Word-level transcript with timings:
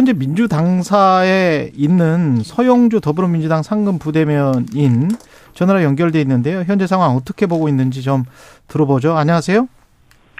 현재 0.00 0.14
민주당사에 0.14 1.72
있는 1.76 2.36
서영주 2.42 3.02
더불어민주당 3.02 3.62
상근 3.62 3.98
부대면인 3.98 5.10
전화로 5.52 5.82
연결돼 5.82 6.18
있는데요. 6.22 6.62
현재 6.66 6.86
상황 6.86 7.10
어떻게 7.16 7.44
보고 7.44 7.68
있는지 7.68 8.00
좀 8.00 8.22
들어보죠. 8.66 9.12
안녕하세요. 9.12 9.68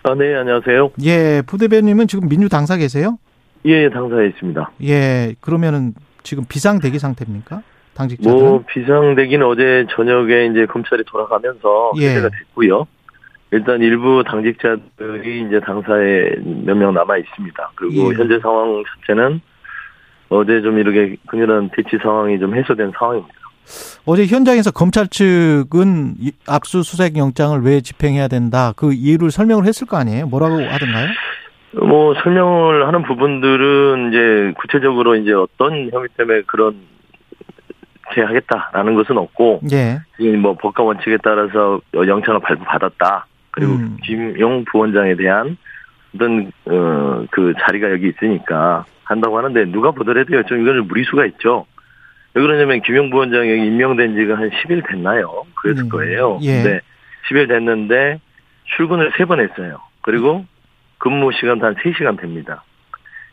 아, 0.04 0.14
네, 0.14 0.34
안녕하세요. 0.34 0.92
예, 1.04 1.42
부대변님은 1.46 2.06
지금 2.08 2.30
민주당사 2.30 2.78
계세요? 2.78 3.18
예, 3.66 3.90
당사에 3.90 4.28
있습니다. 4.28 4.70
예, 4.84 5.34
그러면은 5.42 5.92
지금 6.22 6.44
비상 6.48 6.78
대기 6.78 6.98
상태입니까? 6.98 7.60
당직자들? 7.92 8.32
뭐 8.32 8.64
비상 8.66 9.14
대기는 9.14 9.46
어제 9.46 9.84
저녁에 9.94 10.46
이제 10.46 10.64
검찰이 10.64 11.04
돌아가면서 11.04 11.92
예. 11.98 12.08
해제가 12.12 12.30
됐고요. 12.30 12.86
일단 13.50 13.82
일부 13.82 14.24
당직자들이 14.26 15.44
이제 15.48 15.60
당사에 15.60 16.30
몇 16.64 16.78
명 16.78 16.94
남아 16.94 17.18
있습니다. 17.18 17.72
그리고 17.74 18.10
예. 18.10 18.16
현재 18.16 18.38
상황 18.40 18.82
자체는 19.02 19.42
어제 20.30 20.62
좀 20.62 20.78
이렇게 20.78 21.16
그녀는 21.28 21.68
대치 21.76 21.98
상황이 22.02 22.38
좀 22.38 22.54
해소된 22.54 22.92
상황입니다. 22.98 23.34
어제 24.06 24.26
현장에서 24.26 24.70
검찰 24.70 25.06
측은 25.08 26.14
이- 26.18 26.32
압수수색 26.48 27.16
영장을 27.16 27.60
왜 27.62 27.80
집행해야 27.80 28.26
된다 28.28 28.72
그 28.76 28.92
이유를 28.92 29.30
설명을 29.30 29.64
했을 29.66 29.86
거 29.86 29.96
아니에요? 29.96 30.26
뭐라고 30.26 30.54
하던가요? 30.54 31.08
뭐 31.86 32.14
설명을 32.22 32.86
하는 32.88 33.02
부분들은 33.02 34.08
이제 34.08 34.52
구체적으로 34.58 35.14
이제 35.16 35.32
어떤 35.32 35.88
혐의 35.92 36.08
때문에 36.16 36.42
그런 36.46 36.74
게 38.12 38.22
하겠다라는 38.22 38.94
것은 38.96 39.16
없고 39.18 39.60
예, 39.72 40.00
지금 40.16 40.40
뭐 40.40 40.56
법과 40.56 40.82
원칙에 40.82 41.16
따라서 41.22 41.80
영장을 41.94 42.40
발부받았다. 42.40 43.26
그리고 43.52 43.72
음. 43.74 43.96
김용 44.02 44.64
부원장에 44.64 45.14
대한 45.16 45.56
어떤 46.14 46.50
어 46.66 47.24
그 47.30 47.52
자리가 47.60 47.90
여기 47.92 48.08
있으니까 48.08 48.84
한다고 49.10 49.38
하는데 49.38 49.64
누가 49.66 49.90
보더라도요. 49.90 50.44
좀 50.44 50.60
이거는 50.62 50.86
무리수가 50.86 51.26
있죠. 51.26 51.66
왜 52.34 52.42
그러냐면 52.42 52.80
김용 52.82 53.10
부원장이 53.10 53.66
임명된 53.66 54.14
지가 54.14 54.36
한 54.36 54.50
10일 54.50 54.88
됐나요? 54.88 55.46
그랬을 55.56 55.84
음. 55.84 55.88
거예요. 55.88 56.38
예. 56.42 56.62
근데 56.62 56.80
10일 57.28 57.48
됐는데 57.48 58.20
출근을 58.76 59.10
3번 59.12 59.40
했어요. 59.40 59.80
그리고 60.02 60.44
근무 60.98 61.32
시간도 61.32 61.66
한 61.66 61.74
3시간 61.74 62.20
됩니다. 62.20 62.62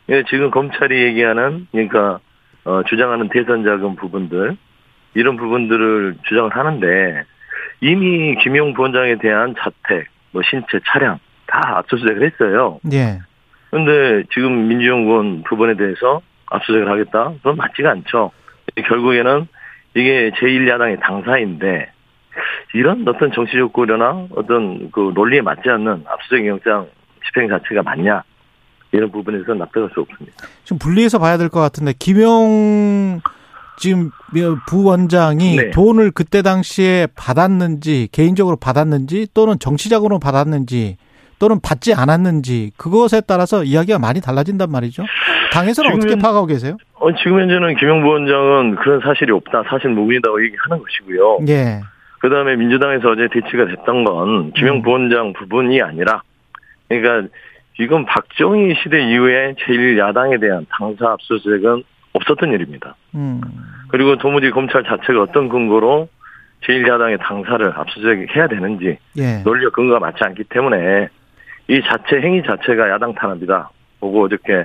예, 0.08 0.24
지금 0.24 0.50
검찰이 0.50 1.00
얘기하는 1.04 1.68
그러니까 1.70 2.18
어, 2.64 2.82
주장하는 2.84 3.28
대선 3.28 3.62
자금 3.62 3.94
부분들 3.94 4.56
이런 5.14 5.36
부분들을 5.36 6.16
주장을 6.26 6.50
하는데 6.50 7.24
이미 7.80 8.34
김용 8.42 8.74
부원장에 8.74 9.16
대한 9.18 9.54
자택, 9.58 10.08
뭐 10.32 10.42
신체, 10.42 10.80
차량 10.86 11.18
다 11.46 11.78
압수수색을 11.78 12.26
했어요. 12.26 12.80
예, 12.92 13.20
근데 13.70 14.24
지금 14.32 14.68
민주연구원 14.68 15.42
부분에 15.48 15.76
대해서 15.76 16.20
압수수색을 16.46 16.90
하겠다? 16.90 17.32
그건 17.38 17.56
맞지가 17.56 17.90
않죠. 17.90 18.30
결국에는 18.86 19.46
이게 19.94 20.30
제1야당의 20.40 21.00
당사인데 21.00 21.90
이런 22.74 23.06
어떤 23.08 23.32
정치적 23.32 23.72
고려나 23.72 24.26
어떤 24.34 24.90
그 24.90 25.12
논리에 25.14 25.40
맞지 25.42 25.68
않는 25.68 26.04
압수수색 26.06 26.46
영장 26.46 26.86
집행 27.26 27.48
자체가 27.48 27.82
맞냐 27.82 28.22
이런 28.92 29.10
부분에서 29.10 29.54
납득할 29.54 29.90
수 29.92 30.00
없습니다. 30.00 30.46
좀 30.64 30.78
분리해서 30.78 31.18
봐야 31.18 31.36
될 31.36 31.48
것 31.48 31.60
같은데 31.60 31.92
김용 31.98 33.20
지금 33.78 34.10
부원장이 34.68 35.56
네. 35.56 35.70
돈을 35.70 36.10
그때 36.10 36.42
당시에 36.42 37.06
받았는지 37.14 38.08
개인적으로 38.12 38.56
받았는지 38.56 39.28
또는 39.34 39.58
정치적으로 39.58 40.18
받았는지 40.18 40.96
또는 41.38 41.60
받지 41.62 41.94
않았는지 41.94 42.72
그것에 42.76 43.22
따라서 43.26 43.64
이야기가 43.64 43.98
많이 43.98 44.20
달라진단 44.20 44.70
말이죠. 44.70 45.04
당에서는 45.52 45.92
어떻게 45.94 46.16
파악하고 46.16 46.46
계세요? 46.46 46.76
어, 46.94 47.14
지금 47.14 47.40
현재는 47.40 47.76
김용 47.76 48.02
부원장은 48.02 48.76
그런 48.76 49.00
사실이 49.00 49.32
없다, 49.32 49.64
사실 49.68 49.90
무근이다고 49.90 50.44
얘기하는 50.44 50.82
것이고요. 50.82 51.38
예, 51.48 51.80
그 52.20 52.28
다음에 52.28 52.56
민주당에서 52.56 53.10
어제 53.10 53.28
대치가 53.32 53.66
됐던 53.66 54.04
건 54.04 54.52
김용 54.52 54.76
음. 54.76 54.82
부원장 54.82 55.32
부분이 55.32 55.80
아니라, 55.80 56.22
그러니까 56.88 57.28
이건 57.78 58.04
박정희 58.06 58.74
시대 58.82 59.00
이후에 59.08 59.54
제1야당에 59.54 60.40
대한 60.40 60.66
당사 60.70 61.12
압수수색은 61.12 61.84
없었던 62.14 62.52
일입니다. 62.52 62.96
음, 63.14 63.40
그리고 63.88 64.16
도무지 64.16 64.50
검찰 64.50 64.82
자체가 64.82 65.22
어떤 65.22 65.48
근거로 65.48 66.08
제1야당의 66.66 67.20
당사를 67.20 67.72
압수수색해야 67.76 68.48
되는지 68.48 68.98
예, 69.18 69.42
논리적 69.44 69.72
근거가 69.72 70.00
맞지 70.00 70.18
않기 70.24 70.44
때문에 70.44 71.08
이 71.68 71.80
자체 71.82 72.20
행위 72.22 72.42
자체가 72.42 72.90
야당 72.90 73.14
탄압이다. 73.14 73.70
보고 74.00 74.24
어저께 74.24 74.64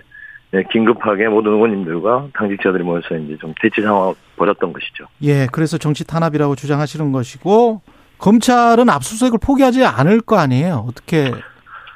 예, 0.53 0.63
긴급하게 0.71 1.27
모든 1.27 1.53
의원님들과 1.53 2.27
당직자들이 2.35 2.83
모여서 2.83 3.15
이제 3.17 3.37
좀 3.37 3.53
대치 3.59 3.81
상황을 3.81 4.13
벌였던 4.37 4.71
것이죠. 4.71 5.05
예. 5.23 5.47
그래서 5.51 5.77
정치 5.77 6.05
탄압이라고 6.05 6.55
주장하시는 6.55 7.11
것이고 7.11 7.81
검찰은 8.19 8.87
압수수색을 8.87 9.39
포기하지 9.41 9.83
않을 9.83 10.21
거 10.21 10.37
아니에요. 10.37 10.85
어떻게 10.87 11.31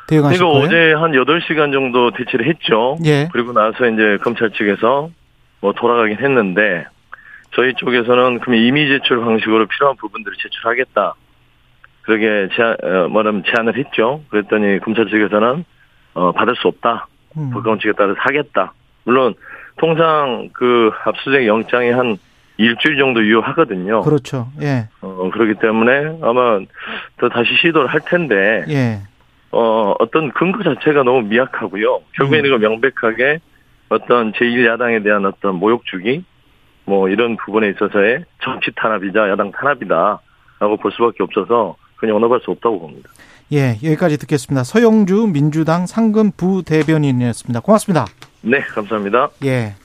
대응하실 0.07 0.41
거예요? 0.41 0.57
어제 0.57 0.93
한 0.93 1.11
8시간 1.11 1.71
정도 1.71 2.11
대치를 2.11 2.47
했죠. 2.47 2.97
예, 3.05 3.29
그리고 3.31 3.53
나서 3.53 3.87
이제 3.87 4.17
검찰 4.23 4.51
측에서 4.51 5.09
뭐 5.61 5.73
돌아가긴 5.73 6.17
했는데 6.17 6.85
저희 7.55 7.73
쪽에서는 7.75 8.39
그럼 8.39 8.55
이미 8.55 8.87
제출 8.87 9.19
방식으로 9.19 9.67
필요한 9.67 9.95
부분들을 9.97 10.35
제출하겠다. 10.41 11.13
그렇게 12.07 12.47
제안, 12.55 12.77
어, 12.81 13.09
뭐냐면 13.09 13.43
제안을 13.45 13.77
했죠. 13.77 14.23
그랬더니 14.29 14.79
검찰 14.79 15.07
측에서는 15.07 15.65
어, 16.13 16.31
받을 16.31 16.55
수 16.55 16.69
없다. 16.69 17.07
음, 17.35 17.51
법과 17.51 17.71
원칙에 17.71 17.91
따라서 17.97 18.15
하겠다. 18.17 18.73
물론 19.03 19.35
통상 19.75 20.49
그 20.53 20.89
압수수색 21.03 21.45
영장이 21.45 21.91
한 21.91 22.17
일주일 22.55 22.97
정도 22.97 23.23
유효하거든요. 23.23 24.01
그렇죠. 24.01 24.47
예, 24.61 24.87
어, 25.01 25.29
그렇기 25.31 25.55
때문에 25.59 26.17
아마 26.21 26.59
더 27.17 27.29
다시 27.29 27.53
시도를 27.61 27.87
할 27.87 27.99
텐데 27.99 28.63
예, 28.69 29.01
어, 29.51 29.93
어떤 29.99 30.31
근거 30.31 30.63
자체가 30.63 31.03
너무 31.03 31.23
미약하고요. 31.23 31.99
결국에는 32.13 32.45
이거 32.45 32.57
명백하게 32.57 33.39
어떤 33.89 34.31
제1야당에 34.31 35.03
대한 35.03 35.25
어떤 35.25 35.55
모욕 35.55 35.85
주기, 35.85 36.23
뭐 36.85 37.09
이런 37.09 37.35
부분에 37.35 37.67
있어서의 37.69 38.23
정치 38.41 38.71
탄압이자 38.75 39.29
야당 39.29 39.51
탄압이다 39.51 40.21
라고 40.59 40.77
볼 40.77 40.91
수밖에 40.93 41.21
없어서 41.21 41.75
그냥 41.97 42.15
언급할 42.15 42.39
수 42.43 42.51
없다고 42.51 42.79
봅니다. 42.79 43.09
예. 43.53 43.77
여기까지 43.83 44.17
듣겠습니다. 44.17 44.63
서영주 44.63 45.27
민주당 45.31 45.85
상근 45.85 46.31
부대변인이었습니다. 46.31 47.61
고맙습니다. 47.61 48.05
네, 48.41 48.59
감사합니다. 48.59 49.29
예. 49.45 49.75